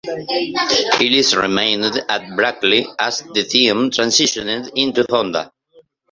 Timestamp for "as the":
2.97-3.43